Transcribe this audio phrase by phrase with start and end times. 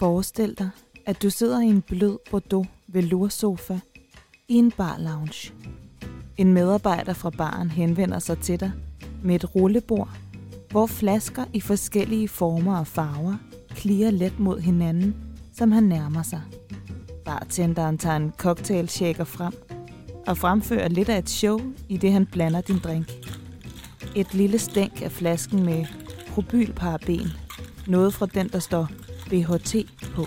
[0.00, 0.70] Forestil dig,
[1.06, 3.78] at du sidder i en blød Bordeaux veloursofa
[4.48, 5.52] i en bar lounge.
[6.36, 8.72] En medarbejder fra baren henvender sig til dig
[9.24, 10.08] med et rullebord,
[10.70, 13.36] hvor flasker i forskellige former og farver
[13.68, 15.16] klirer let mod hinanden,
[15.52, 16.42] som han nærmer sig.
[17.24, 19.52] Bartenderen tager en cocktail shaker frem
[20.26, 23.12] og fremfører lidt af et show, i det han blander din drink.
[24.16, 25.86] Et lille stænk af flasken med
[26.28, 27.32] propylparaben,
[27.86, 28.88] noget fra den, der står
[29.30, 29.76] BHT
[30.14, 30.26] på.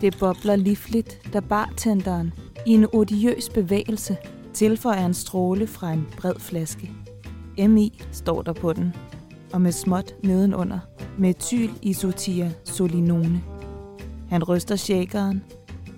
[0.00, 2.32] Det bobler livligt, da bartenderen
[2.66, 4.16] i en odiøs bevægelse
[4.54, 6.90] tilføjer en stråle fra en bred flaske.
[7.58, 8.94] MI står der på den,
[9.52, 10.78] og med småt nedenunder,
[11.18, 13.42] metyl isotia solinone.
[14.28, 15.42] Han ryster shakeren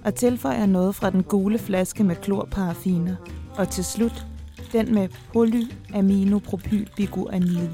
[0.05, 3.17] og tilføjer noget fra den gule flaske med klorparaffiner,
[3.57, 4.27] og til slut
[4.73, 7.73] den med polyaminopropylbiguanide.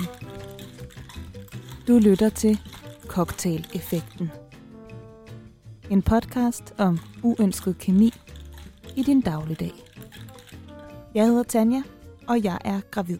[1.89, 2.61] Du lytter til
[3.07, 4.31] Cocktail-effekten.
[5.91, 8.11] En podcast om uønsket kemi
[8.97, 9.73] i din dagligdag.
[11.15, 11.83] Jeg hedder Tanja,
[12.29, 13.19] og jeg er gravid.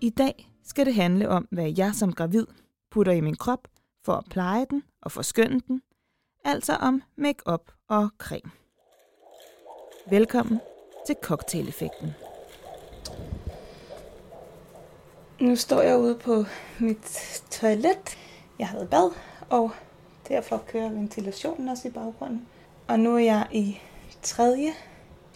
[0.00, 2.46] I dag skal det handle om, hvad jeg som gravid
[2.90, 3.68] putter i min krop
[4.04, 5.82] for at pleje den og forskønne den,
[6.44, 8.50] altså om makeup og creme.
[10.10, 10.60] Velkommen
[11.06, 12.14] til cocktail-effekten.
[15.40, 16.44] Nu står jeg ude på
[16.78, 18.18] mit toilet.
[18.58, 19.10] Jeg havde bad,
[19.50, 19.70] og
[20.28, 22.46] derfor kører ventilationen også i baggrunden.
[22.88, 23.78] Og nu er jeg i
[24.22, 24.72] tredje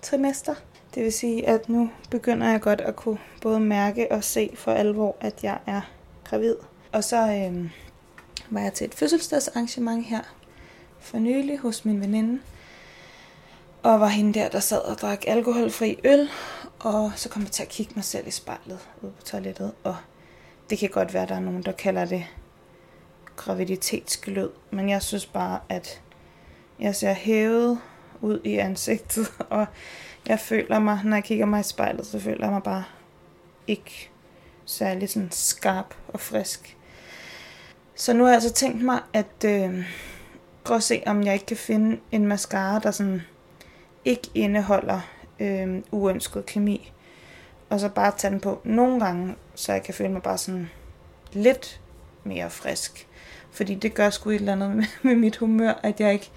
[0.02, 0.54] trimester.
[0.94, 4.72] Det vil sige, at nu begynder jeg godt at kunne både mærke og se for
[4.72, 5.80] alvor, at jeg er
[6.24, 6.56] gravid.
[6.92, 7.70] Og så øh,
[8.50, 10.20] var jeg til et fødselsdagsarrangement her
[11.00, 12.40] for nylig hos min veninde.
[13.82, 16.28] Og var hende der, der sad og drak alkoholfri øl.
[16.78, 19.72] Og så kom jeg til at kigge mig selv i spejlet ude på toilettet.
[19.84, 19.96] Og
[20.70, 22.26] det kan godt være, at der er nogen, der kalder det
[23.40, 24.50] graviditetsglød.
[24.70, 26.02] Men jeg synes bare, at
[26.80, 27.78] jeg ser hævet
[28.20, 29.32] ud i ansigtet.
[29.50, 29.66] Og
[30.28, 32.84] jeg føler mig, når jeg kigger mig i spejlet, så føler jeg mig bare
[33.66, 34.10] ikke
[34.64, 36.76] særlig sådan skarp og frisk.
[37.94, 39.84] Så nu har jeg altså tænkt mig at øh,
[40.64, 43.22] prøve at se, om jeg ikke kan finde en mascara, der sådan
[44.04, 45.00] ikke indeholder
[45.40, 46.92] øh, uønsket kemi.
[47.70, 50.70] Og så bare tage den på nogle gange, så jeg kan føle mig bare sådan
[51.32, 51.80] lidt
[52.24, 53.08] mere frisk.
[53.52, 56.30] Fordi det gør sgu et eller andet med, med mit humør, at jeg ikke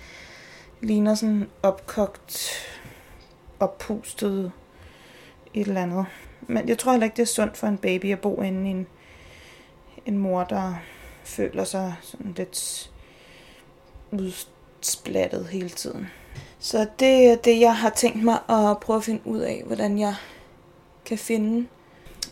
[0.82, 2.50] ligner sådan opkogt,
[3.60, 4.52] oppustet
[5.54, 6.06] et eller andet.
[6.42, 8.72] Men jeg tror heller ikke, det er sundt for en baby at bo inde i
[8.72, 8.88] en,
[10.06, 10.76] en mor, der
[11.24, 12.92] føler sig sådan lidt
[14.12, 16.08] udsplattet hele tiden.
[16.60, 20.00] Så det er det, jeg har tænkt mig at prøve at finde ud af, hvordan
[20.00, 20.16] jeg
[21.06, 21.68] kan finde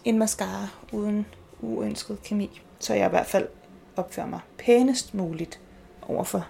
[0.04, 1.26] en mascara uden
[1.62, 2.62] uønsket kemi.
[2.80, 3.48] Så jeg i hvert fald
[3.96, 5.60] opfører mig pænest muligt
[6.02, 6.48] overfor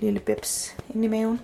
[0.00, 1.40] lille bebs inde i maven.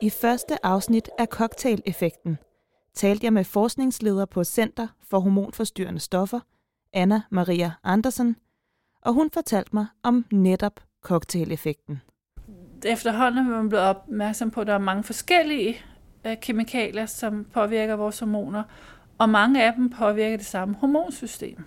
[0.00, 2.38] I første afsnit af Cocktail-effekten
[2.94, 6.40] talte jeg med forskningsleder på Center for Hormonforstyrrende Stoffer,
[6.92, 8.36] Anna Maria Andersen,
[9.02, 12.00] og hun fortalte mig om netop cocktail-effekten.
[12.84, 15.76] Efterhånden er man blevet opmærksom på, at der er mange forskellige
[16.26, 18.62] øh, kemikalier, som påvirker vores hormoner,
[19.18, 21.64] og mange af dem påvirker det samme hormonsystem.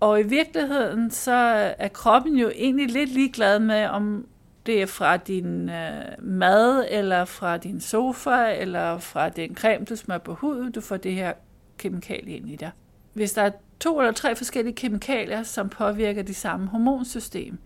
[0.00, 1.32] Og i virkeligheden så
[1.78, 4.26] er kroppen jo egentlig lidt ligeglad med, om
[4.66, 9.96] det er fra din øh, mad, eller fra din sofa, eller fra den creme, du
[9.96, 11.32] smører på huden, du får det her
[11.78, 12.70] kemikalie ind i dig.
[13.12, 13.50] Hvis der er
[13.80, 17.58] to eller tre forskellige kemikalier, som påvirker det samme hormonsystem,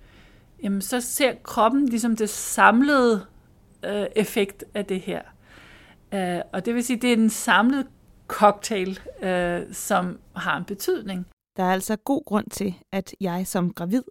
[0.62, 3.26] jamen så ser kroppen ligesom det samlede
[3.84, 5.22] øh, effekt af det her.
[6.14, 7.84] Øh, og det vil sige, det er den samlede
[8.32, 11.26] cocktail, øh, som har en betydning.
[11.56, 14.02] Der er altså god grund til, at jeg som gravid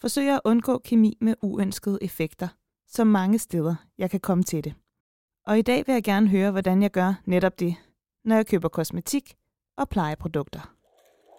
[0.00, 2.48] forsøger at undgå kemi med uønskede effekter,
[2.88, 4.74] så mange steder jeg kan komme til det.
[5.46, 7.76] Og i dag vil jeg gerne høre, hvordan jeg gør netop det,
[8.24, 9.34] når jeg køber kosmetik
[9.76, 10.74] og plejeprodukter.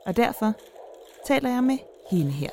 [0.06, 0.54] Og derfor
[1.28, 1.78] taler jeg med
[2.12, 2.52] hende her.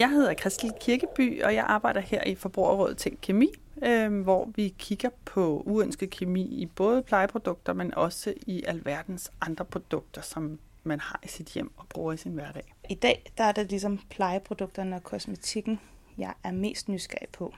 [0.00, 3.48] Jeg hedder Kristel Kirkeby, og jeg arbejder her i Forbrugerrådet Tænk Kemi,
[3.84, 9.64] øh, hvor vi kigger på uønsket kemi i både plejeprodukter, men også i alverdens andre
[9.64, 12.74] produkter, som man har i sit hjem og bruger i sin hverdag.
[12.90, 15.80] I dag der er det ligesom plejeprodukterne og kosmetikken,
[16.18, 17.54] jeg er mest nysgerrig på.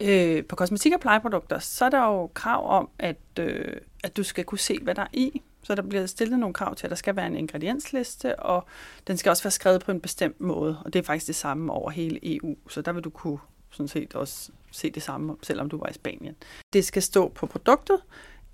[0.00, 4.22] Øh, på kosmetik og plejeprodukter, så er der jo krav om, at, øh, at du
[4.22, 5.42] skal kunne se, hvad der er i.
[5.62, 8.64] Så der bliver stillet nogle krav til, at der skal være en ingrediensliste, og
[9.06, 10.82] den skal også være skrevet på en bestemt måde.
[10.84, 13.38] Og det er faktisk det samme over hele EU, så der vil du kunne
[13.72, 16.36] sådan set også se det samme, selvom du var i Spanien.
[16.72, 18.00] Det skal stå på produktet,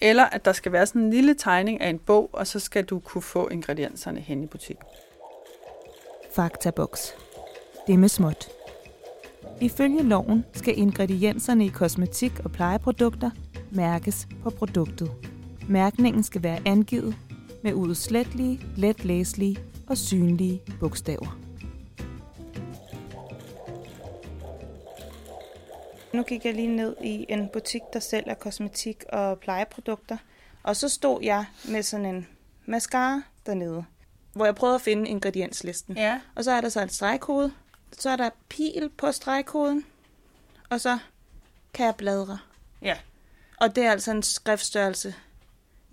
[0.00, 2.84] eller at der skal være sådan en lille tegning af en bog, og så skal
[2.84, 4.84] du kunne få ingredienserne hen i butikken.
[6.32, 7.14] Faktaboks.
[7.86, 8.48] det med småt.
[9.60, 13.30] Ifølge loven skal ingredienserne i kosmetik og plejeprodukter
[13.70, 15.10] mærkes på produktet.
[15.68, 17.16] Mærkningen skal være angivet
[17.62, 19.56] med udslettelige, letlæselige
[19.88, 21.47] og synlige bogstaver.
[26.12, 30.16] Nu gik jeg lige ned i en butik, der sælger kosmetik og plejeprodukter.
[30.62, 32.26] Og så stod jeg med sådan en
[32.66, 33.84] mascara dernede,
[34.32, 35.96] hvor jeg prøvede at finde ingredienslisten.
[35.96, 36.20] Ja.
[36.34, 37.52] Og så er der så en stregkode.
[37.92, 39.84] Så er der pil på stregkoden.
[40.70, 40.98] Og så
[41.74, 42.38] kan jeg bladre.
[42.82, 42.96] Ja.
[43.60, 45.14] Og det er altså en skriftstørrelse,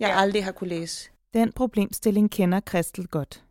[0.00, 0.20] jeg Ja.
[0.20, 1.10] aldrig har kunne læse.
[1.34, 3.42] Den problemstilling kender Kristel godt.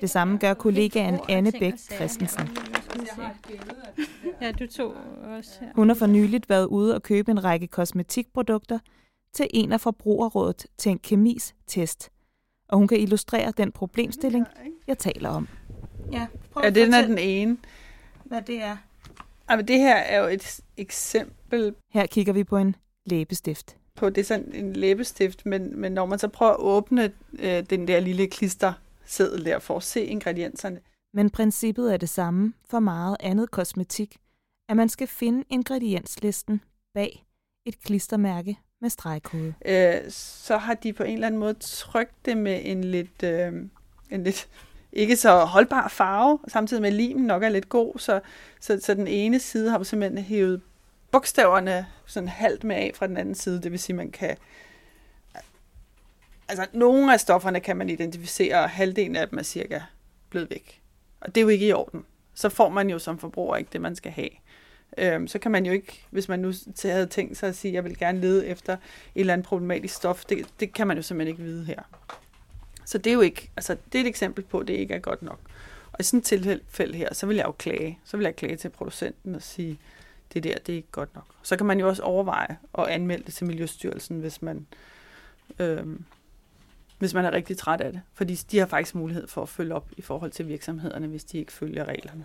[0.00, 2.48] Det samme gør kollegaen Anne Bæk Christensen.
[4.40, 4.94] Ja, du tog
[5.24, 5.68] også her.
[5.74, 8.78] Hun har for nyligt været ude og købe en række kosmetikprodukter
[9.32, 12.10] til en af Forbrugerrådet Tænk Kemis test.
[12.68, 14.46] Og hun kan illustrere den problemstilling,
[14.86, 15.48] jeg taler om.
[16.12, 17.56] Ja, prøv Ja, det er den ene.
[18.24, 18.76] hvad det er.
[19.48, 23.76] Ej, men det her er jo et eksempel Her kigger vi på en læbestift.
[23.96, 27.62] på, det er sådan en læbestift, men, men når man så prøver at åbne øh,
[27.70, 30.80] den der lille klisterseddel der for at se ingredienserne,
[31.14, 34.16] men princippet er det samme for meget andet kosmetik,
[34.68, 36.60] at man skal finde ingredienslisten
[36.94, 37.24] bag
[37.66, 39.54] et klistermærke med stregkode.
[39.64, 43.52] øh, så har de på en eller anden måde trykt det med en lidt, øh,
[44.10, 44.48] en lidt
[44.92, 48.20] ikke så holdbar farve, samtidig med at limen nok er lidt god, så,
[48.60, 50.60] så, så den ene side har simpelthen hævet
[51.10, 54.36] bogstaverne sådan halvt med af fra den anden side, det vil sige, man kan
[56.48, 59.80] altså nogle af stofferne kan man identificere, og halvdelen af dem er cirka
[60.30, 60.81] blevet væk.
[61.22, 62.04] Og det er jo ikke i orden.
[62.34, 64.28] Så får man jo som forbruger ikke det, man skal have.
[64.98, 66.52] Øhm, så kan man jo ikke, hvis man nu
[66.84, 68.80] havde tænkt sig at sige, at jeg vil gerne lede efter et
[69.14, 71.82] eller andet problematisk stof, det, det kan man jo simpelthen ikke vide her.
[72.84, 74.98] Så det er jo ikke, altså det er et eksempel på, at det ikke er
[74.98, 75.40] godt nok.
[75.92, 77.98] Og i sådan et tilfælde her, så vil jeg jo klage.
[78.04, 79.78] Så vil jeg klage til producenten og sige,
[80.34, 81.26] det der, det er ikke godt nok.
[81.42, 84.66] Så kan man jo også overveje at anmelde det til Miljøstyrelsen, hvis man,
[85.58, 86.04] øhm,
[87.02, 88.02] hvis man er rigtig træt af det.
[88.14, 91.38] Fordi de har faktisk mulighed for at følge op i forhold til virksomhederne, hvis de
[91.38, 92.24] ikke følger reglerne.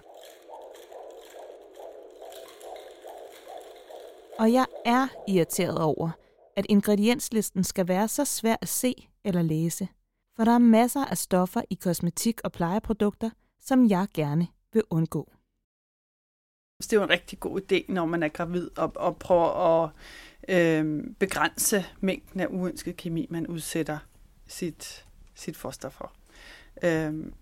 [4.39, 6.09] Og jeg er irriteret over,
[6.55, 8.93] at ingredienslisten skal være så svær at se
[9.23, 9.87] eller læse.
[10.35, 13.29] For der er masser af stoffer i kosmetik og plejeprodukter,
[13.61, 15.31] som jeg gerne vil undgå.
[16.77, 19.89] Det er jo en rigtig god idé, når man er gravid, og, og prøver at
[20.49, 23.97] øh, begrænse mængden af uønsket kemi, man udsætter
[24.47, 25.05] sit,
[25.35, 26.11] sit foster for.
[26.83, 27.33] Øhm,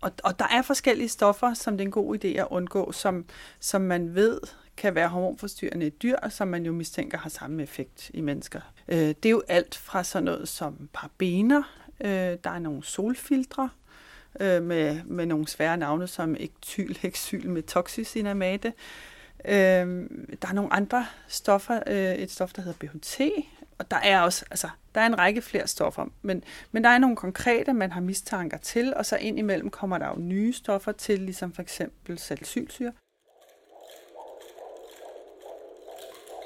[0.00, 3.24] og, og der er forskellige stoffer, som det er en god idé at undgå, som,
[3.60, 4.40] som man ved
[4.76, 8.60] kan være hormonforstyrrende i dyr, og som man jo mistænker har samme effekt i mennesker.
[8.88, 11.62] Øh, det er jo alt fra sådan noget som parabener,
[12.00, 12.10] øh,
[12.44, 13.68] der er nogle solfiltre,
[14.40, 18.72] øh, med, med nogle svære navne som ektyl, hexyl med toxicinamate.
[19.44, 19.52] Øh,
[20.42, 23.20] der er nogle andre stoffer, øh, et stof, der hedder BHT,
[23.80, 26.98] og der er også, altså, der er en række flere stoffer, men, men der er
[26.98, 31.20] nogle konkrete, man har mistanker til, og så indimellem kommer der jo nye stoffer til,
[31.20, 32.92] ligesom for eksempel salicylsyre.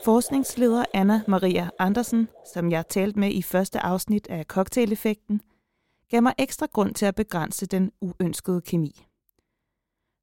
[0.04, 5.40] Forskningsleder Anna Maria Andersen, som jeg talte med i første afsnit af Cocktaileffekten,
[6.10, 9.06] gav mig ekstra grund til at begrænse den uønskede kemi.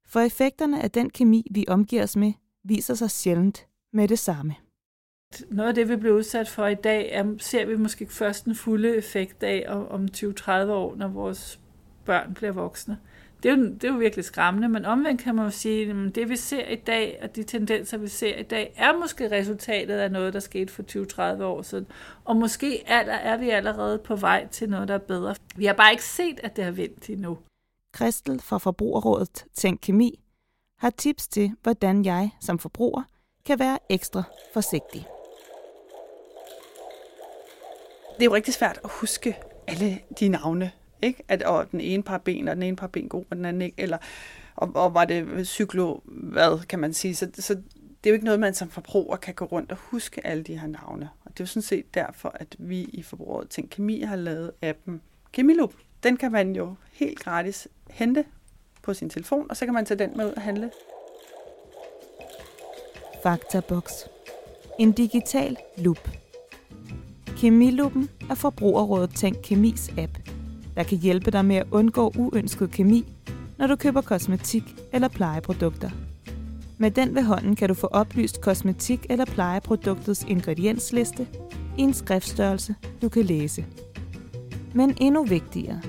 [0.06, 2.32] For effekterne af den kemi, vi omgiver os med,
[2.64, 4.54] viser sig sjældent med det samme.
[5.50, 8.54] Noget af det, vi bliver udsat for i dag, er, ser vi måske først den
[8.54, 11.60] fulde effekt af om, 20-30 år, når vores
[12.04, 12.98] børn bliver voksne.
[13.42, 16.14] Det er, jo, det er jo virkelig skræmmende, men omvendt kan man jo sige, at
[16.14, 19.94] det vi ser i dag, og de tendenser vi ser i dag, er måske resultatet
[19.94, 20.82] af noget, der skete for
[21.38, 21.86] 20-30 år siden.
[22.24, 25.34] Og måske er, er vi allerede på vej til noget, der er bedre.
[25.56, 27.38] Vi har bare ikke set, at det har vendt endnu.
[27.92, 30.20] Kristel fra Forbrugerrådet Tænk Kemi
[30.78, 33.02] har tips til, hvordan jeg som forbruger
[33.44, 34.22] kan være ekstra
[34.52, 35.06] forsigtig.
[38.22, 40.70] Det er jo rigtig svært at huske alle de navne,
[41.02, 41.22] ikke?
[41.28, 43.62] At og den ene par ben, og den ene par ben god, og den anden
[43.62, 43.98] ikke, eller
[44.56, 47.14] og, og var det cyklo, hvad kan man sige.
[47.14, 47.60] Så, så det
[48.04, 50.66] er jo ikke noget, man som forbruger kan gå rundt og huske alle de her
[50.66, 51.08] navne.
[51.24, 54.50] Og det er jo sådan set derfor, at vi i Forbruget Tænk Kemi har lavet
[54.62, 55.02] appen
[55.32, 55.74] Kemilup.
[56.02, 58.24] Den kan man jo helt gratis hente
[58.82, 60.70] på sin telefon, og så kan man tage den med ud og handle.
[63.22, 63.92] Faktaboks.
[64.78, 66.21] En digital lup.
[67.42, 70.18] Kemiluppen er Forbrugerrådet Tænk Kemis app,
[70.76, 73.04] der kan hjælpe dig med at undgå uønsket kemi,
[73.58, 75.90] når du køber kosmetik eller plejeprodukter.
[76.78, 81.26] Med den ved hånden kan du få oplyst kosmetik eller plejeproduktets ingrediensliste
[81.78, 83.64] i en skriftstørrelse, du kan læse.
[84.74, 85.80] Men endnu vigtigere.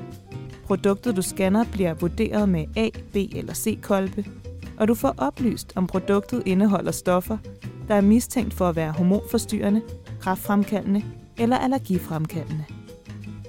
[0.65, 4.25] Produktet du scanner bliver vurderet med A, B eller C kolbe,
[4.77, 7.37] og du får oplyst, om produktet indeholder stoffer,
[7.87, 9.81] der er mistænkt for at være hormonforstyrrende,
[10.19, 11.03] kraftfremkaldende
[11.37, 12.63] eller allergifremkaldende.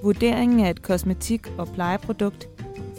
[0.03, 2.49] Vurderingen af et kosmetik- og plejeprodukt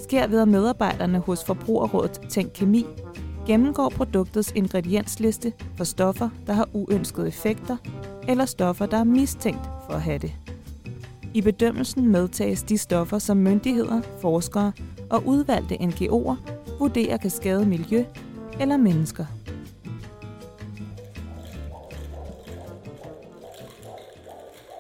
[0.03, 2.87] sker ved, at medarbejderne hos Forbrugerrådet Tænk Kemi
[3.47, 7.77] gennemgår produktets ingrediensliste for stoffer, der har uønskede effekter,
[8.29, 10.33] eller stoffer, der er mistænkt for at have det.
[11.35, 14.73] I bedømmelsen medtages de stoffer, som myndigheder, forskere
[15.11, 16.37] og udvalgte NGO'er
[16.79, 18.05] vurderer kan skade miljø
[18.61, 19.25] eller mennesker.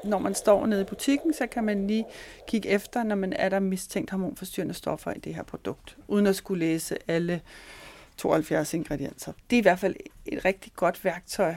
[0.06, 2.04] Når man står nede i butikken, så kan man lige
[2.48, 6.36] kigge efter, når man er der mistænkt hormonforstyrrende stoffer i det her produkt, uden at
[6.36, 7.40] skulle læse alle
[8.16, 9.32] 72 ingredienser.
[9.50, 9.94] Det er i hvert fald
[10.26, 11.54] et rigtig godt værktøj,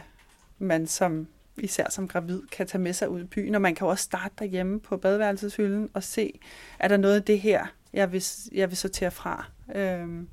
[0.60, 1.28] man som
[1.58, 3.56] især som gravid, kan tage med sig ud i byen.
[3.56, 6.40] Og man kan også starte derhjemme på badeværelseshylden og se,
[6.80, 10.28] er der noget af det her, jeg vil, jeg vil sortere fra, øhm,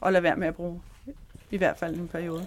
[0.00, 0.82] og lade være med at bruge,
[1.50, 2.46] i hvert fald en periode.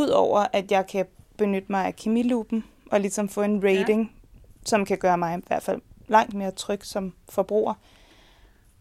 [0.00, 4.40] Udover at jeg kan benytte mig af kemilupen og ligesom få en rating, ja.
[4.66, 7.74] som kan gøre mig i hvert fald langt mere tryg som forbruger,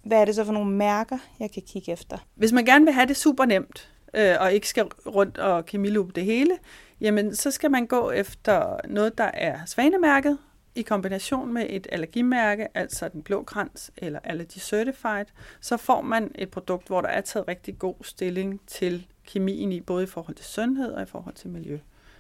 [0.03, 2.17] hvad er det så for nogle mærker, jeg kan kigge efter?
[2.35, 6.11] Hvis man gerne vil have det super nemt, øh, og ikke skal rundt og kemilupe
[6.11, 6.57] det hele,
[7.01, 10.37] jamen så skal man gå efter noget, der er svanemærket,
[10.75, 15.25] i kombination med et allergimærke, altså den blå krans eller Allergy Certified,
[15.61, 19.81] så får man et produkt, hvor der er taget rigtig god stilling til kemien i,
[19.81, 21.79] både i forhold til sundhed og i forhold til miljø.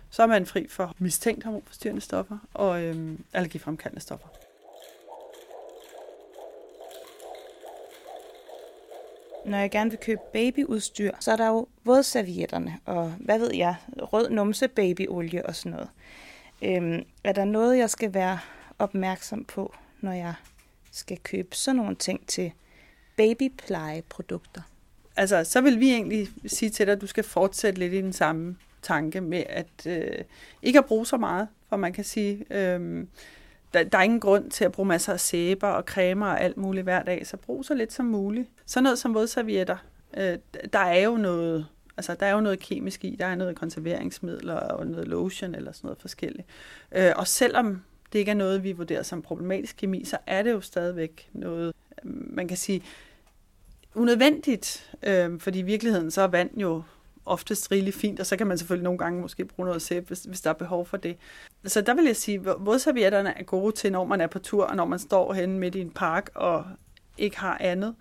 [0.09, 4.27] Så er man fri for mistænkt hormonforstyrrende stoffer og øhm, allergifremkaldende stoffer.
[9.45, 13.75] når jeg gerne vil købe babyudstyr, så er der jo vådservietterne og hvad ved jeg,
[13.97, 15.89] rød numse babyolie og sådan noget.
[16.61, 18.39] Øhm, er der noget, jeg skal være
[18.79, 20.33] opmærksom på, når jeg
[20.91, 22.51] skal købe sådan nogle ting til
[23.17, 24.61] babyplejeprodukter?
[25.15, 28.13] Altså, så vil vi egentlig sige til dig, at du skal fortsætte lidt i den
[28.13, 30.23] samme tanke med at øh,
[30.61, 33.05] ikke at bruge så meget, for man kan sige, øh,
[33.73, 36.57] der, der er ingen grund til at bruge masser af sæber og cremer og alt
[36.57, 38.49] muligt hver dag, så brug så lidt som muligt.
[38.65, 39.77] Så noget som vådservietter,
[40.17, 40.37] øh,
[40.73, 41.67] der er jo noget,
[41.99, 45.71] altså der er jo noget kemisk i, der er noget konserveringsmidler og noget lotion eller
[45.71, 46.47] sådan noget forskelligt.
[46.91, 47.81] Øh, og selvom
[48.13, 51.67] det ikke er noget, vi vurderer som problematisk kemi, så er det jo stadigvæk noget,
[51.67, 52.83] øh, man kan sige,
[53.95, 56.83] unødvendigt, øh, fordi i virkeligheden så er vand jo
[57.25, 60.23] oftest rigeligt fint, og så kan man selvfølgelig nogle gange måske bruge noget sæbe, hvis,
[60.23, 61.17] hvis der er behov for det.
[61.65, 64.75] Så der vil jeg sige, vådservietterne er gode til, når man er på tur, og
[64.75, 66.65] når man står henne midt i en park og
[67.17, 67.95] ikke har andet.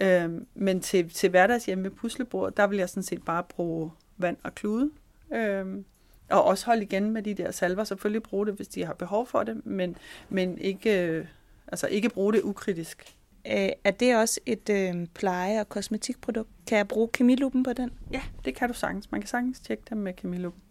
[0.00, 4.36] Øhm, men til, til hverdagshjemme ved puslebordet, der vil jeg sådan set bare bruge vand
[4.44, 4.90] og klude.
[5.34, 5.84] Øhm,
[6.30, 7.84] og også holde igen med de der salver.
[7.84, 9.96] Selvfølgelig bruge det, hvis de har behov for det, men,
[10.28, 11.26] men ikke, øh,
[11.66, 13.16] altså ikke bruge det ukritisk.
[13.46, 16.48] Øh, er det også et øh, pleje- og kosmetikprodukt?
[16.66, 17.90] Kan jeg bruge kemilupen på den?
[18.12, 19.10] Ja, det kan du sagtens.
[19.10, 20.62] Man kan sagtens tjekke dem med kemilupen.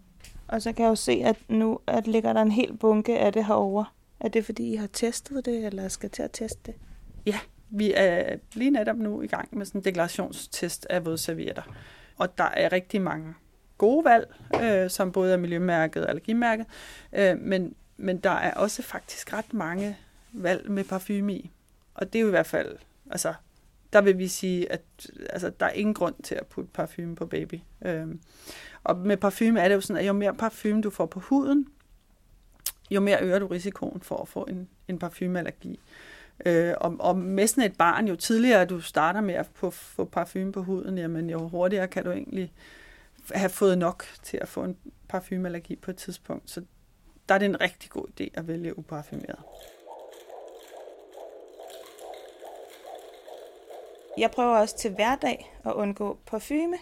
[0.47, 3.33] Og så kan jeg jo se, at nu at ligger der en hel bunke af
[3.33, 3.85] det herovre.
[4.19, 6.75] Er det, fordi I har testet det, eller skal til at teste det?
[7.25, 11.63] Ja, vi er lige netop nu i gang med sådan en deklarationstest af vådservietter.
[12.17, 13.33] Og der er rigtig mange
[13.77, 16.65] gode valg, øh, som både er miljømærket og allergimærket,
[17.13, 19.97] øh, men, men der er også faktisk ret mange
[20.31, 21.51] valg med parfume i.
[21.93, 22.77] Og det er jo i hvert fald,
[23.11, 23.33] altså,
[23.93, 24.81] der vil vi sige, at
[25.29, 27.59] altså, der er ingen grund til at putte parfume på baby.
[27.85, 28.19] Øhm,
[28.83, 31.67] og med parfume er det jo sådan, at jo mere parfume du får på huden,
[32.91, 35.79] jo mere øger du risikoen for at få en, en parfumeallergi.
[36.45, 40.05] Øh, og, og med sådan et barn, jo tidligere du starter med at få, få
[40.05, 42.53] parfume på huden, jamen jo hurtigere kan du egentlig
[43.31, 44.77] have fået nok til at få en
[45.09, 46.51] parfumeallergi på et tidspunkt.
[46.51, 46.61] Så
[47.29, 49.39] der er det en rigtig god idé at vælge uparfumeret.
[54.17, 56.77] Jeg prøver også til hverdag at undgå parfume.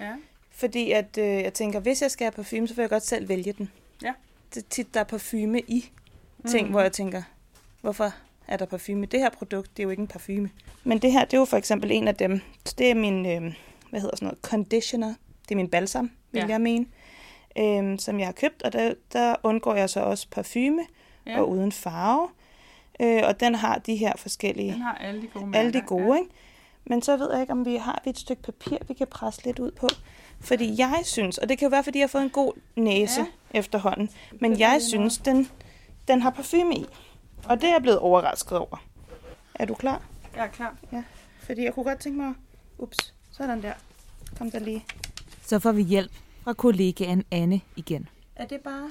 [0.00, 0.16] Ja.
[0.50, 3.28] Fordi at øh, jeg tænker, hvis jeg skal have parfume, så vil jeg godt selv
[3.28, 3.72] vælge den.
[4.02, 4.14] Ja.
[4.54, 5.92] Det er tit, der er parfume i
[6.48, 6.72] ting, mm.
[6.72, 7.22] hvor jeg tænker,
[7.80, 8.12] hvorfor
[8.48, 9.06] er der parfume?
[9.06, 10.50] Det her produkt, det er jo ikke en parfume.
[10.84, 12.40] Men det her, det er jo for eksempel en af dem.
[12.78, 13.54] Det er min, øh,
[13.90, 15.14] hvad hedder sådan noget, conditioner.
[15.42, 16.46] Det er min balsam, vil ja.
[16.46, 16.86] jeg mene,
[17.58, 18.62] øh, som jeg har købt.
[18.62, 20.82] Og der, der undgår jeg så også parfume
[21.26, 21.40] ja.
[21.40, 22.28] og uden farve.
[23.00, 24.72] Øh, og den har de her forskellige...
[24.72, 25.58] Den har alle de gode mærker.
[25.58, 26.18] Alle de gode, ja.
[26.18, 26.30] ikke?
[26.84, 29.58] Men så ved jeg ikke, om vi har et stykke papir, vi kan presse lidt
[29.58, 29.88] ud på.
[30.40, 33.20] Fordi jeg synes, og det kan jo være, fordi jeg har fået en god næse
[33.20, 33.58] ja.
[33.58, 35.48] efterhånden, men jeg synes, den,
[36.08, 36.86] den har parfume i.
[37.48, 38.84] Og det er jeg blevet overrasket over.
[39.54, 40.02] Er du klar?
[40.36, 40.76] Jeg er klar.
[40.92, 41.04] Ja,
[41.42, 42.34] fordi jeg kunne godt tænke mig...
[42.78, 43.72] Ups, sådan der.
[44.38, 44.84] Kom der lige.
[45.46, 46.12] Så får vi hjælp
[46.44, 48.08] fra kollegaen Anne igen.
[48.36, 48.90] Er det bare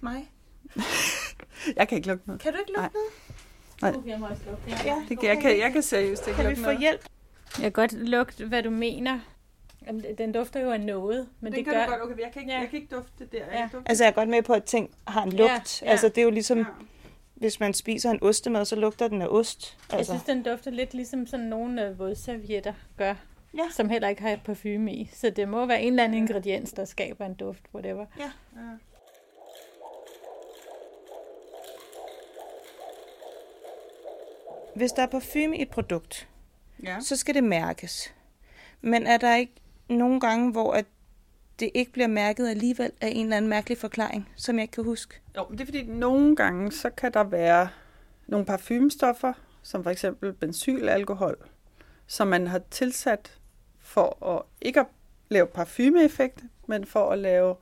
[0.00, 0.30] mig?
[1.76, 2.40] jeg kan ikke lukke noget.
[2.42, 2.90] Kan du ikke lukke
[3.82, 3.90] Nej.
[3.90, 4.04] noget?
[4.04, 4.10] Nej.
[4.12, 4.84] Jeg må også lukke det.
[4.84, 6.80] Ja, Det kan, jeg, kan, jeg kan seriøst ikke Kan vi lukke få noget.
[6.80, 7.00] hjælp?
[7.56, 9.18] Jeg kan godt lugte, hvad du mener.
[10.18, 11.84] Den dufter jo af noget, men Den det kan gør...
[11.84, 12.58] du godt, okay, jeg kan ikke, Ja.
[12.60, 13.38] jeg kan ikke dufte det der.
[13.38, 13.56] Ja.
[13.56, 15.82] kan dufte Altså, jeg er godt med på, at ting har en lugt.
[15.82, 15.90] Ja, ja.
[15.90, 16.64] Altså, det er jo ligesom, Ja.
[17.36, 19.76] Hvis man spiser en ostemad, så lugter den af ost.
[19.90, 23.14] Jeg Altså, synes, den dufter lidt ligesom sådan nogle øh, vådservietter gør,
[23.56, 23.62] Ja.
[23.72, 25.10] som heller ikke har parfume i.
[25.12, 28.06] Så det må være en eller anden ingrediens, der skaber en duft, whatever.
[28.18, 28.30] Ja.
[34.74, 36.28] hvis der er parfume i et produkt,
[36.84, 36.96] Ja.
[37.00, 38.14] så skal det mærkes.
[38.80, 39.52] Men er der ikke
[39.88, 40.84] nogle gange, hvor at
[41.60, 44.84] det ikke bliver mærket alligevel af en eller anden mærkelig forklaring, som jeg ikke kan
[44.84, 45.20] huske?
[45.36, 47.68] Jo, men det er fordi, nogle gange, så kan der være
[48.26, 49.32] nogle parfumestoffer,
[49.62, 51.36] som for eksempel benzylalkohol,
[52.06, 53.38] som man har tilsat
[53.80, 54.86] for at ikke at
[55.28, 57.56] lave parfumeeffekt, men for at lave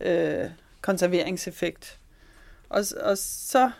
[0.00, 1.98] øh, konserveringseffekt.
[2.68, 3.70] Og, og så,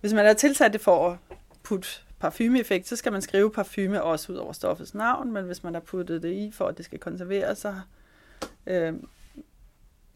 [0.00, 1.18] hvis man har tilsat det for at
[1.62, 1.88] putte
[2.20, 5.80] parfumeeffekt, så skal man skrive parfume også ud over stoffets navn, men hvis man har
[5.80, 7.74] puttet det i for, at det skal konserveres, så,
[8.66, 8.94] øh,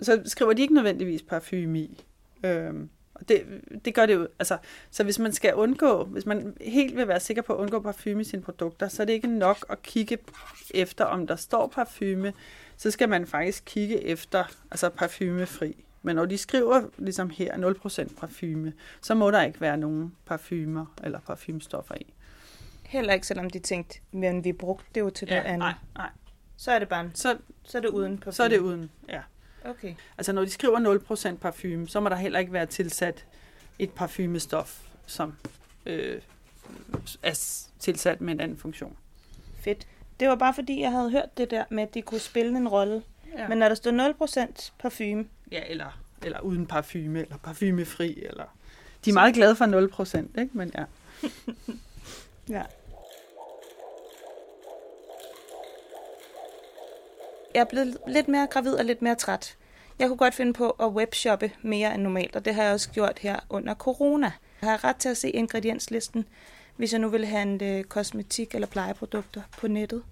[0.00, 2.04] så skriver de ikke nødvendigvis parfume i.
[2.44, 2.74] Øh,
[3.14, 3.44] og det,
[3.84, 4.58] det gør det jo, altså,
[4.90, 8.20] så hvis man skal undgå, hvis man helt vil være sikker på at undgå parfume
[8.20, 10.18] i sine produkter, så er det ikke nok at kigge
[10.74, 12.32] efter, om der står parfume,
[12.76, 15.84] så skal man faktisk kigge efter, altså parfumefri.
[16.06, 17.54] Men når de skriver, ligesom her,
[18.10, 22.12] 0% parfume, så må der ikke være nogen parfumer eller parfumestoffer i.
[22.82, 25.58] Heller ikke, selvom de tænkte, men vi brugte det jo til noget andet.
[25.58, 26.10] nej, nej.
[26.56, 28.32] Så er det bare, Så, så er det uden parfume.
[28.32, 29.20] så er det uden, ja.
[29.64, 29.94] Okay.
[30.18, 33.26] Altså når de skriver 0% parfume, så må der heller ikke være tilsat
[33.78, 35.34] et parfumestof, som
[35.86, 36.20] øh,
[37.22, 38.96] er tilsat med en anden funktion.
[39.60, 39.86] Fedt.
[40.20, 42.68] Det var bare fordi, jeg havde hørt det der med, at de kunne spille en
[42.68, 43.02] rolle.
[43.38, 43.48] Ja.
[43.48, 48.44] Men når der står 0% parfume, ja, eller, eller uden parfume, eller parfumefri, eller...
[49.04, 49.64] De er meget glade for
[50.34, 50.58] 0%, ikke?
[50.58, 50.84] Men ja.
[52.48, 52.62] Ja.
[57.54, 59.56] Jeg er blevet lidt mere gravid og lidt mere træt.
[59.98, 62.90] Jeg kunne godt finde på at webshoppe mere end normalt, og det har jeg også
[62.90, 64.32] gjort her under corona.
[64.62, 66.24] Jeg har ret til at se ingredienslisten,
[66.76, 70.02] hvis jeg nu vil handle kosmetik eller plejeprodukter på nettet.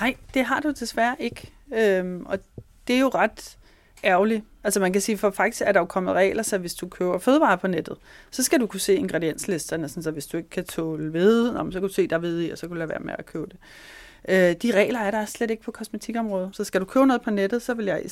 [0.00, 1.52] Nej, det har du desværre ikke.
[1.74, 2.38] Øhm, og
[2.88, 3.58] det er jo ret
[4.04, 4.44] ærgerligt.
[4.64, 7.18] Altså man kan sige, for faktisk er der jo kommet regler, så hvis du køber
[7.18, 7.96] fødevarer på nettet,
[8.30, 11.70] så skal du kunne se ingredienslisterne, sådan så hvis du ikke kan tåle hvede, nå,
[11.70, 13.14] så kan du se, der er hvede i, og så kan du lade være med
[13.18, 13.56] at købe det.
[14.28, 16.56] Øh, de regler er der slet ikke på kosmetikområdet.
[16.56, 18.02] Så skal du købe noget på nettet, så vil jeg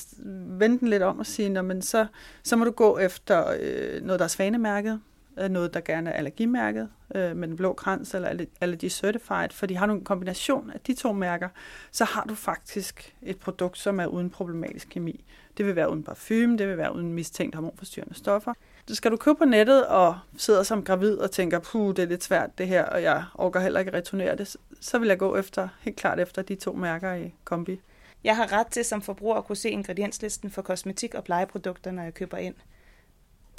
[0.58, 2.06] vende den lidt om og sige, men så,
[2.42, 5.00] så må du gå efter øh, noget, der er svanemærket,
[5.40, 9.66] Øh, noget, der gerne er allergimærket, øh, med den blå krans eller Allergy Certified, for
[9.66, 11.48] de har en kombination af de to mærker,
[11.90, 15.24] så har du faktisk et produkt, som er uden problematisk kemi.
[15.56, 18.54] Det vil være uden parfume, det vil være uden mistænkt hormonforstyrrende stoffer.
[18.86, 22.06] Så skal du købe på nettet og sidder som gravid og tænker, puh, det er
[22.06, 25.36] lidt svært det her, og jeg orker heller ikke returnere det, så vil jeg gå
[25.36, 27.80] efter, helt klart efter de to mærker i kombi.
[28.24, 32.02] Jeg har ret til som forbruger at kunne se ingredienslisten for kosmetik og plejeprodukter, når
[32.02, 32.54] jeg køber ind.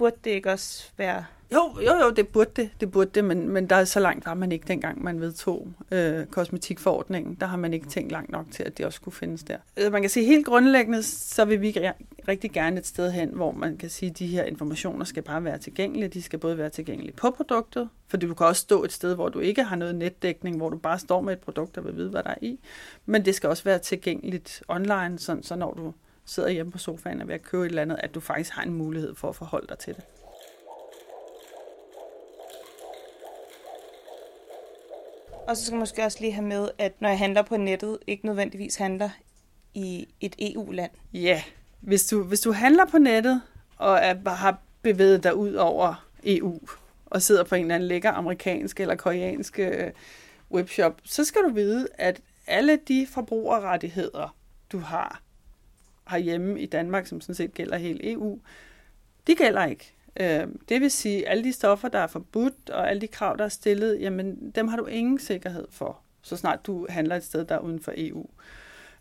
[0.01, 1.25] Burde det ikke også være...
[1.53, 4.25] Jo, jo, jo, det burde det, det burde det, men, men der er så langt
[4.25, 7.35] var man ikke dengang, man vedtog øh, kosmetikforordningen.
[7.35, 9.57] Der har man ikke tænkt langt nok til, at det også skulle findes der.
[9.77, 11.77] Øh, Man kan sige helt grundlæggende, så vil vi
[12.27, 15.43] rigtig gerne et sted hen, hvor man kan sige, at de her informationer skal bare
[15.43, 16.09] være tilgængelige.
[16.09, 19.29] De skal både være tilgængelige på produktet, fordi du kan også stå et sted, hvor
[19.29, 22.09] du ikke har noget netdækning, hvor du bare står med et produkt og vil vide,
[22.09, 22.59] hvad der er i.
[23.05, 25.93] Men det skal også være tilgængeligt online, sådan, så når du
[26.31, 28.51] sidder hjemme på sofaen og er ved at købe et eller andet, at du faktisk
[28.51, 30.03] har en mulighed for at forholde dig til det.
[35.47, 37.97] Og så skal jeg måske også lige have med, at når jeg handler på nettet,
[38.07, 39.09] ikke nødvendigvis handler
[39.73, 40.91] i et EU-land.
[41.13, 41.43] Ja,
[41.79, 43.41] hvis du, hvis du handler på nettet
[43.77, 46.59] og er, har bevæget dig ud over EU
[47.05, 49.91] og sidder på en eller anden lækker amerikansk eller koreansk øh,
[50.51, 54.35] webshop, så skal du vide, at alle de forbrugerrettigheder,
[54.71, 55.21] du har
[56.11, 58.39] herhjemme i Danmark, som sådan set gælder hele EU,
[59.27, 59.93] de gælder ikke.
[60.19, 63.37] Øh, det vil sige, at alle de stoffer, der er forbudt, og alle de krav,
[63.37, 67.23] der er stillet, jamen dem har du ingen sikkerhed for, så snart du handler et
[67.23, 68.25] sted, der er uden for EU.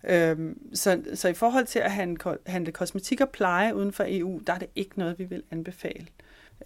[0.04, 4.40] Øhm, så, så i forhold til at handle, handle kosmetik og pleje uden for EU,
[4.46, 6.06] der er det ikke noget, vi vil anbefale.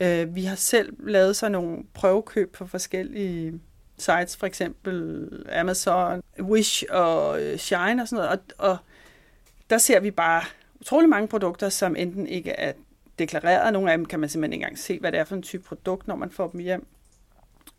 [0.00, 3.60] Øh, vi har selv lavet sådan nogle prøvekøb på forskellige
[3.98, 8.76] sites, for eksempel Amazon, Wish og øh, Shine og sådan noget, og, og
[9.70, 10.42] der ser vi bare
[10.80, 12.72] utrolig mange produkter, som enten ikke er
[13.18, 13.72] deklareret.
[13.72, 15.62] Nogle af dem kan man simpelthen ikke engang se, hvad det er for en type
[15.62, 16.86] produkt, når man får dem hjem.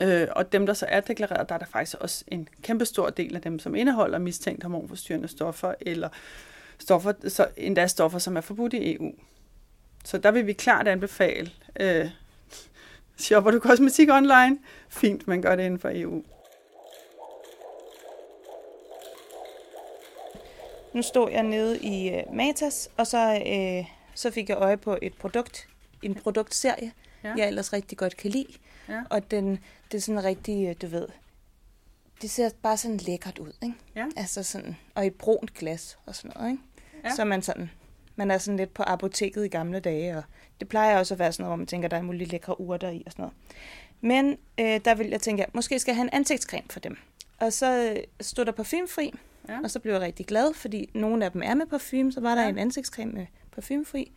[0.02, 3.10] Øh, og dem, der så er deklareret, der er der faktisk også en kæmpe stor
[3.10, 6.10] del af dem, som indeholder mistænkt hormonforstyrrende stoffer, eller
[6.80, 9.12] stoffer, så endda stoffer, som er forbudt i EU.
[10.06, 12.10] Så der vil vi klart anbefale, øh,
[13.18, 14.58] Shopper du kosmetik online?
[14.90, 16.24] Fint, man gør det inden for EU.
[20.96, 24.98] Nu stod jeg nede i uh, Matas, og så, uh, så fik jeg øje på
[25.02, 25.68] et produkt,
[26.02, 26.92] en produktserie,
[27.24, 27.34] ja.
[27.38, 28.48] jeg ellers rigtig godt kan lide.
[28.90, 29.04] Ja.
[29.10, 29.60] Og den,
[29.92, 31.08] det er sådan rigtig, øh, du ved,
[32.22, 33.76] det ser bare sådan lækkert ud, ikke?
[33.96, 34.06] Ja.
[34.18, 36.64] Altså sådan, og i brunt glas og sådan noget, ikke?
[37.04, 37.16] Ja.
[37.16, 37.70] Så man sådan,
[38.16, 40.24] man er sådan lidt på apoteket i gamle dage, og
[40.60, 42.90] det plejer også at være sådan noget, hvor man tænker, der er mulige lækre urter
[42.90, 43.36] i og sådan noget.
[44.02, 46.98] Men øh, der vil jeg tænke, at måske skal jeg have en ansigtscreme for dem.
[47.38, 49.14] Og så stod der parfumefri,
[49.50, 49.60] ja.
[49.64, 52.36] og så blev jeg rigtig glad, fordi nogle af dem er med parfume, så var
[52.36, 52.50] der ja.
[52.50, 54.12] en ansigtscreme med parfumefri.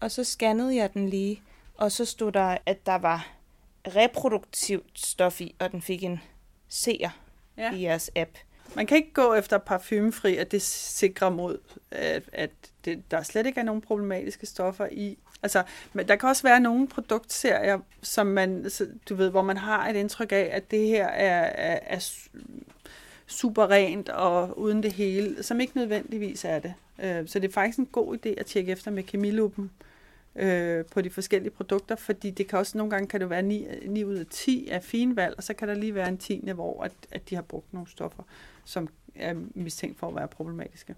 [0.00, 1.42] Og så scannede jeg den lige,
[1.74, 3.28] og så stod der, at der var
[3.86, 6.20] reproduktivt stof i, og den fik en
[6.68, 7.10] seer
[7.56, 7.72] ja.
[7.72, 8.30] i jeres app.
[8.74, 11.58] Man kan ikke gå efter parfumefri, at det sikrer mod,
[11.90, 12.50] at, at
[12.84, 15.18] det, der slet ikke er nogen problematiske stoffer i.
[15.42, 18.70] Altså, men der kan også være nogle produktserier, som man,
[19.08, 21.98] du ved, hvor man har et indtryk af, at det her er, er, er
[23.26, 26.74] super rent og uden det hele, som ikke nødvendigvis er det.
[27.02, 29.70] Øh, så det er faktisk en god idé at tjekke efter med kemiluppen
[30.36, 33.66] øh, på de forskellige produkter, fordi det kan også nogle gange kan det være 9,
[33.86, 36.52] 9 ud af 10 af fine valg, og så kan der lige være en tiende,
[36.52, 38.22] hvor at, at de har brugt nogle stoffer,
[38.64, 40.94] som er mistænkt for at være problematiske.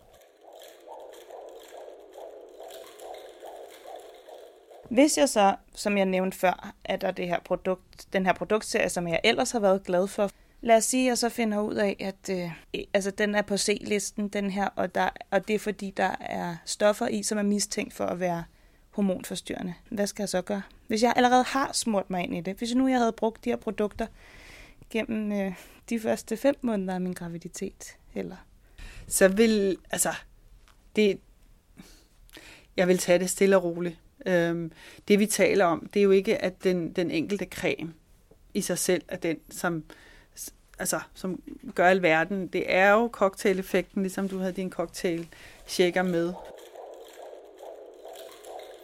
[4.90, 8.88] Hvis jeg så, som jeg nævnte før, at der det her produkt, den her produktserie,
[8.88, 10.30] som jeg ellers har været glad for,
[10.64, 12.50] lad os sige, at jeg så finder ud af, at øh,
[12.94, 16.56] altså, den er på C-listen, den her, og, der, og det er fordi, der er
[16.64, 18.44] stoffer i, som er mistænkt for at være
[18.90, 19.74] hormonforstyrrende.
[19.90, 20.62] Hvad skal jeg så gøre?
[20.86, 23.50] Hvis jeg allerede har smurt mig ind i det, hvis nu jeg havde brugt de
[23.50, 24.06] her produkter
[24.90, 25.54] gennem øh,
[25.90, 28.36] de første fem måneder af min graviditet, eller?
[29.08, 30.12] Så vil, altså,
[30.96, 31.18] det,
[32.76, 33.98] jeg vil tage det stille og roligt.
[34.26, 34.72] Øhm,
[35.08, 37.94] det vi taler om, det er jo ikke, at den, den enkelte creme
[38.54, 39.84] i sig selv er den, som,
[40.78, 41.42] altså, som
[41.74, 42.46] gør alverden.
[42.46, 45.28] Det er jo cocktail-effekten, ligesom du havde din cocktail
[45.66, 46.32] shaker med.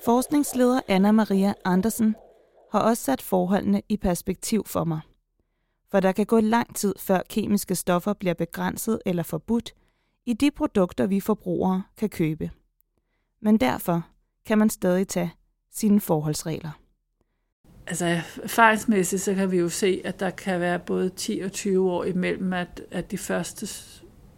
[0.05, 2.16] Forskningsleder Anna Maria Andersen
[2.72, 5.00] har også sat forholdene i perspektiv for mig.
[5.90, 9.74] For der kan gå lang tid, før kemiske stoffer bliver begrænset eller forbudt
[10.26, 12.50] i de produkter, vi forbrugere kan købe.
[13.40, 14.07] Men derfor
[14.46, 15.33] kan man stadig tage
[15.70, 16.70] sine forholdsregler.
[17.90, 21.90] Altså erfaringsmæssigt, så kan vi jo se, at der kan være både 10 og 20
[21.90, 23.68] år imellem, at, at de første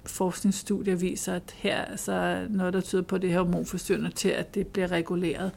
[0.06, 4.54] forskningsstudier viser, at her er så noget, der tyder på det her hormonforstyrrende til, at
[4.54, 5.50] det bliver reguleret.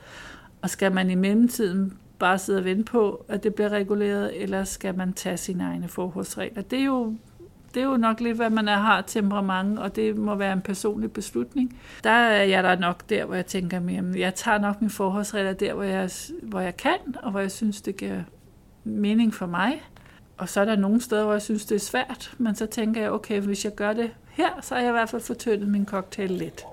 [0.62, 4.64] Og skal man i mellemtiden bare sidde og vente på, at det bliver reguleret, eller
[4.64, 6.62] skal man tage sine egne forholdsregler?
[6.62, 7.16] Det er jo
[7.76, 10.62] det er jo nok lidt, hvad man er, har temperament, og det må være en
[10.62, 11.80] personlig beslutning.
[12.04, 15.54] Der er jeg der nok der, hvor jeg tænker jamen, jeg tager nok min forholdsregler
[15.54, 16.10] der, hvor jeg,
[16.42, 18.22] hvor jeg kan, og hvor jeg synes, det giver
[18.84, 19.82] mening for mig.
[20.38, 23.02] Og så er der nogle steder, hvor jeg synes, det er svært, men så tænker
[23.02, 25.86] jeg, okay, hvis jeg gør det her, så har jeg i hvert fald fortyndet min
[25.86, 26.66] cocktail lidt.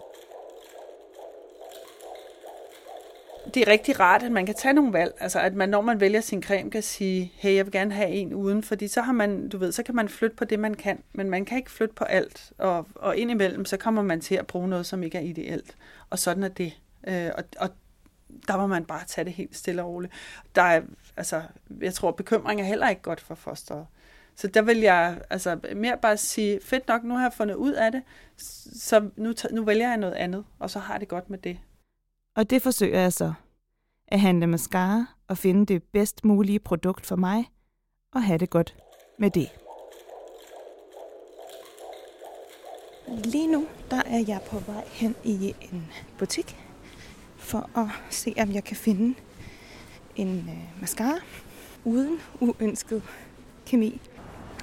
[3.55, 5.15] Det er rigtig rart, at man kan tage nogle valg.
[5.21, 8.09] Altså, at man, når man vælger sin creme, kan sige, hey, jeg vil gerne have
[8.09, 10.75] en uden, fordi så har man, du ved, så kan man flytte på det, man
[10.75, 12.53] kan, men man kan ikke flytte på alt.
[12.59, 15.77] Og, og indimellem, så kommer man til at bruge noget, som ikke er ideelt.
[16.11, 16.73] Og sådan er det.
[17.07, 17.71] Øh, og, og
[18.49, 20.13] der må man bare tage det helt stille og roligt.
[20.55, 20.83] Der er,
[21.17, 21.43] altså,
[21.81, 23.87] jeg tror, bekymring er heller ikke godt for fosteret.
[24.37, 27.73] Så der vil jeg altså mere bare sige, fedt nok, nu har jeg fundet ud
[27.73, 28.03] af det,
[28.77, 31.59] så nu, nu vælger jeg noget andet, og så har det godt med det.
[32.37, 33.33] Og det forsøger jeg så.
[34.09, 37.51] At handle mascara og finde det bedst mulige produkt for mig,
[38.13, 38.77] og have det godt
[39.19, 39.49] med det.
[43.25, 46.57] Lige nu, der er jeg på vej hen i en butik,
[47.37, 49.19] for at se, om jeg kan finde
[50.17, 51.19] en øh, mascara
[51.85, 53.03] uden uønsket
[53.67, 54.01] kemi.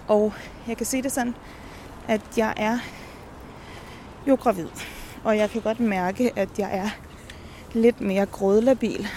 [0.08, 0.34] Og
[0.68, 1.36] jeg kan se det sådan,
[2.08, 2.80] at jeg er
[4.28, 4.68] jo gravid.
[5.24, 6.90] Og jeg kan godt mærke, at jeg er
[7.76, 9.08] lidt mere grådlabil,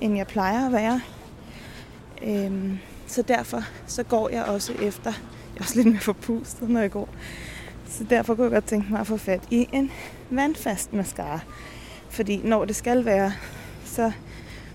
[0.00, 1.00] end jeg plejer at være.
[2.22, 5.12] Øhm, så derfor så går jeg også efter,
[5.54, 7.08] jeg er også lidt mere forpustet, når jeg går.
[7.88, 9.90] Så derfor kunne jeg godt tænke mig at få fat i en
[10.30, 11.40] vandfast mascara.
[12.10, 13.32] Fordi når det skal være,
[13.84, 14.12] så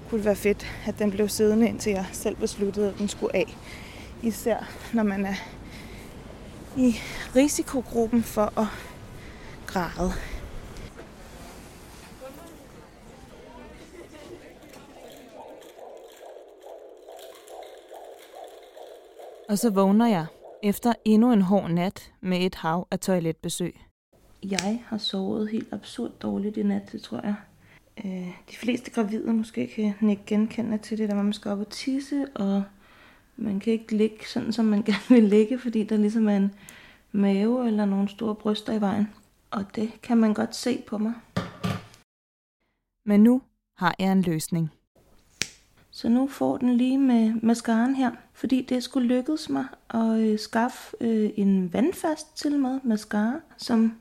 [0.09, 3.35] kunne det være fedt, at den blev siddende, indtil jeg selv besluttede, at den skulle
[3.35, 3.57] af.
[4.21, 5.35] Især når man er
[6.77, 6.95] i
[7.35, 8.67] risikogruppen for at
[9.67, 10.13] græde.
[19.49, 20.25] Og så vågner jeg
[20.63, 23.81] efter endnu en hård nat med et hav af toiletbesøg.
[24.43, 27.35] Jeg har sovet helt absurd dårligt i nat, det tror jeg.
[28.05, 29.67] øh, de fleste gravide måske
[29.99, 32.63] kan ikke genkende til det, der man skal op og tisse, og
[33.37, 36.51] man kan ikke ligge sådan, som man gerne vil ligge, fordi der ligesom er en
[37.11, 39.13] mave eller nogle store bryster i vejen.
[39.51, 41.13] Og det kan man godt se på mig.
[43.05, 43.41] Men nu
[43.77, 44.71] har jeg en løsning.
[45.99, 50.39] Så nu får den lige med mascaraen her, fordi det skulle lykkedes mig at øh,
[50.39, 53.93] skaffe øh, en vandfast til med mascara, som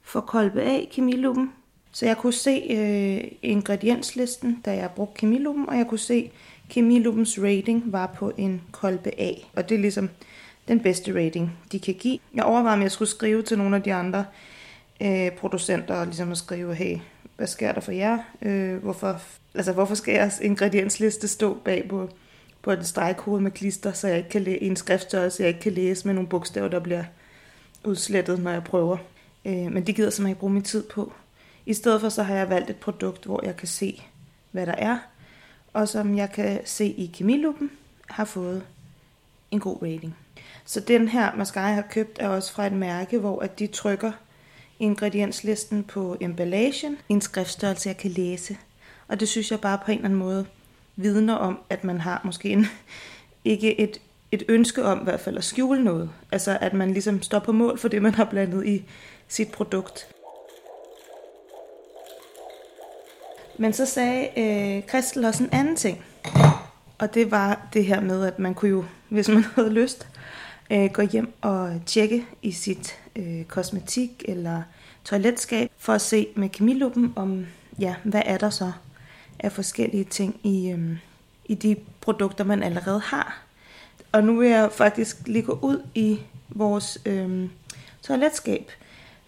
[0.00, 1.52] får kolbe af kemiluppen.
[1.92, 6.30] Så jeg kunne se øh, ingredienslisten, da jeg brugte kemiluppen, og jeg kunne se,
[6.68, 9.32] kemiluppens rating var på en kolbe A.
[9.56, 10.10] Og det er ligesom
[10.68, 12.18] den bedste rating, de kan give.
[12.34, 14.24] Jeg overvejede, om jeg skulle skrive til nogle af de andre
[15.00, 16.98] øh, producenter, og ligesom at skrive, hey,
[17.36, 18.18] hvad sker der for jer?
[18.42, 19.20] Øh, hvorfor,
[19.54, 22.08] altså, hvorfor skal jeres ingrediensliste stå bag på,
[22.62, 25.72] på en stregkode med klister, så jeg ikke kan læse, en skriftstørrelse, jeg ikke kan
[25.72, 27.04] læse med nogle bogstaver, der bliver
[27.84, 28.96] udslettet, når jeg prøver.
[29.44, 31.12] Øh, men det gider simpelthen ikke bruge min tid på.
[31.66, 34.02] I stedet for så har jeg valgt et produkt, hvor jeg kan se,
[34.50, 34.98] hvad der er,
[35.72, 37.70] og som jeg kan se i kemiluppen,
[38.08, 38.62] har fået
[39.50, 40.16] en god rating.
[40.64, 43.66] Så den her mascara, jeg har købt, er også fra et mærke, hvor at de
[43.66, 44.12] trykker
[44.78, 48.56] ingredienslisten på emballagen i en skriftstørrelse, jeg kan læse.
[49.12, 50.46] Og det synes jeg bare på en eller anden måde
[50.96, 52.66] vidner om, at man har måske en,
[53.44, 56.10] ikke et, et ønske om i hvert fald at skjule noget.
[56.30, 58.84] Altså at man ligesom står på mål for det, man har blandet i
[59.28, 60.06] sit produkt.
[63.58, 66.04] Men så sagde øh, Kristel også en anden ting.
[66.98, 70.08] Og det var det her med, at man kunne jo, hvis man havde lyst,
[70.70, 74.62] øh, gå hjem og tjekke i sit øh, kosmetik eller
[75.04, 77.46] toiletskab, for at se med kemiluppen om,
[77.78, 78.72] ja, hvad er der så
[79.42, 80.98] af forskellige ting i, øhm,
[81.44, 83.42] i de produkter, man allerede har.
[84.12, 87.50] Og nu vil jeg faktisk lige gå ud i vores øhm,
[88.02, 88.70] toiletskab,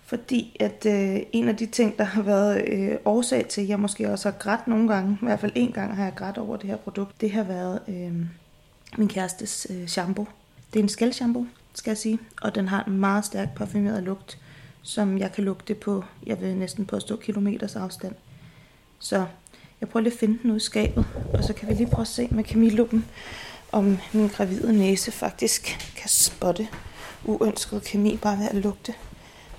[0.07, 3.81] fordi at øh, en af de ting, der har været øh, årsag til, at jeg
[3.81, 6.57] måske også har grædt nogle gange, i hvert fald en gang har jeg grædt over
[6.57, 8.13] det her produkt, det har været øh,
[8.99, 10.27] min kærestes øh, shampoo.
[10.73, 14.39] Det er en skældshampoo, skal jeg sige, og den har en meget stærk parfumeret lugt,
[14.83, 18.15] som jeg kan lugte på, jeg vil næsten påstå kilometers afstand.
[18.99, 19.27] Så
[19.85, 22.03] jeg prøver lige at finde den ud i skabet, og så kan vi lige prøve
[22.03, 23.07] at se med kemiluppen,
[23.73, 25.63] om min gravide næse faktisk
[25.97, 26.69] kan spotte
[27.25, 28.95] uønsket kemi bare ved at lugte.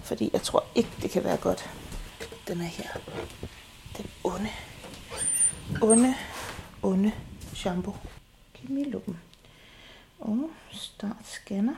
[0.04, 1.70] Fordi jeg tror ikke, det kan være godt.
[2.48, 2.90] Den er her.
[3.98, 4.50] Den onde,
[5.82, 6.16] onde,
[6.84, 7.12] onde
[7.54, 7.96] shampoo.
[8.54, 9.20] Kemiluppen.
[10.20, 11.76] Og start scanner.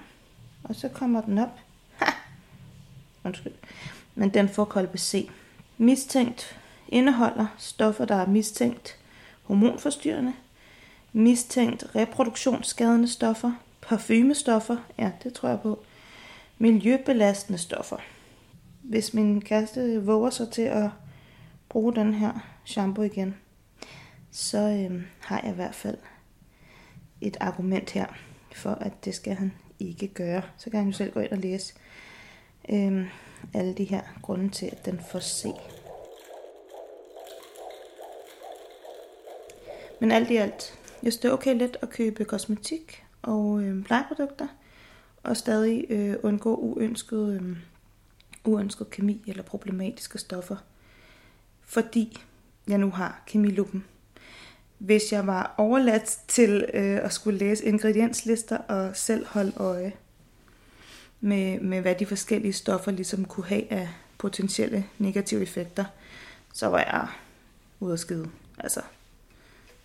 [0.63, 1.59] Og så kommer den op.
[1.95, 2.11] Ha!
[3.23, 3.53] Undskyld.
[4.15, 5.29] Men den får kolbe C.
[5.77, 6.57] Mistænkt
[6.89, 8.97] indeholder stoffer, der er mistænkt
[9.43, 10.33] hormonforstyrrende,
[11.13, 15.79] mistænkt reproduktionsskadende stoffer, parfumestoffer, ja, det tror jeg på,
[16.57, 17.97] miljøbelastende stoffer.
[18.81, 20.89] Hvis min kæreste våger sig til at
[21.69, 22.31] bruge den her
[22.65, 23.35] shampoo igen,
[24.31, 25.97] så øh, har jeg i hvert fald
[27.21, 28.05] et argument her
[28.55, 30.41] for, at det skal han ikke gøre.
[30.57, 31.73] Så kan han jo selv gå ind og læse
[32.69, 33.07] øh,
[33.53, 35.49] alle de her grunde til, at den får se.
[39.99, 43.83] Men alt i alt, jeg synes det er okay let at købe kosmetik og øh,
[43.83, 44.47] plejeprodukter,
[45.23, 47.57] og stadig øh, undgå uønsket, øh,
[48.45, 50.55] uønsket kemi eller problematiske stoffer,
[51.61, 52.17] fordi
[52.67, 53.85] jeg nu har kemiluppen.
[54.77, 59.93] Hvis jeg var overladt til øh, at skulle læse ingredienslister og selv holde øje
[61.21, 65.85] med, med, hvad de forskellige stoffer ligesom kunne have af potentielle negative effekter,
[66.53, 67.07] så var jeg
[67.79, 68.29] ude at skide.
[68.59, 68.81] Altså,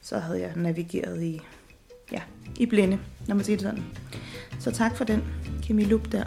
[0.03, 1.41] så havde jeg navigeret i,
[2.13, 2.21] ja,
[2.57, 3.85] i blinde, når man siger det sådan.
[4.61, 5.25] Så tak for den
[5.63, 6.25] kemilup der.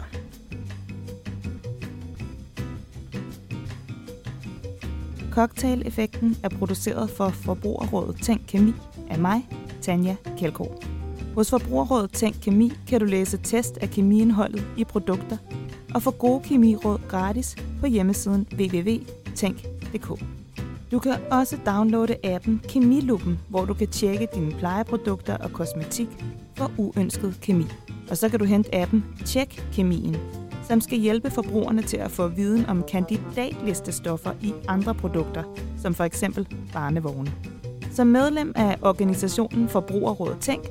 [5.30, 8.72] Cocktail-effekten er produceret for Forbrugerrådet Tænk Kemi
[9.10, 9.48] af mig,
[9.82, 10.84] Tanja Kjeldgaard.
[11.34, 15.36] Hos Forbrugerrådet Tænk Kemi kan du læse test af kemiindholdet i produkter
[15.94, 20.22] og få gode kemiråd gratis på hjemmesiden www.tænk.dk.
[20.96, 26.08] Du kan også downloade appen Kemiluppen, hvor du kan tjekke dine plejeprodukter og kosmetik
[26.54, 27.64] for uønsket kemi.
[28.10, 30.16] Og så kan du hente appen Tjek Kemien,
[30.68, 35.42] som skal hjælpe forbrugerne til at få viden om kandidatlistestoffer i andre produkter,
[35.82, 37.32] som for eksempel barnevogne.
[37.92, 40.64] Som medlem af organisationen Forbrugerrådet Tænk,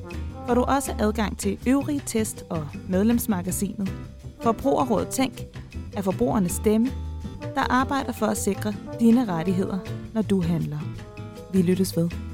[0.47, 3.93] får du også adgang til øvrige test og medlemsmagasinet.
[4.41, 5.33] Forbrugerrådet Tænk
[5.97, 6.88] er forbrugernes stemme,
[7.55, 9.79] der arbejder for at sikre dine rettigheder,
[10.13, 10.79] når du handler.
[11.53, 12.24] Vi lyttes ved.